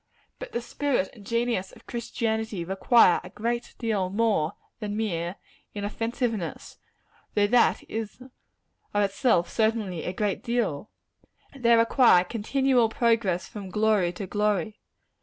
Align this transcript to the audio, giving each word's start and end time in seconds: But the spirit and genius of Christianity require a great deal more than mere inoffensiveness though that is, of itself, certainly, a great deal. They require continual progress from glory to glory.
But 0.39 0.51
the 0.51 0.61
spirit 0.63 1.11
and 1.13 1.23
genius 1.23 1.71
of 1.71 1.85
Christianity 1.85 2.65
require 2.65 3.21
a 3.23 3.29
great 3.29 3.75
deal 3.77 4.09
more 4.09 4.53
than 4.79 4.97
mere 4.97 5.35
inoffensiveness 5.75 6.79
though 7.35 7.45
that 7.45 7.87
is, 7.87 8.19
of 8.95 9.03
itself, 9.03 9.47
certainly, 9.47 10.05
a 10.05 10.11
great 10.11 10.41
deal. 10.43 10.89
They 11.55 11.75
require 11.75 12.23
continual 12.23 12.89
progress 12.89 13.47
from 13.47 13.69
glory 13.69 14.11
to 14.13 14.25
glory. 14.25 14.79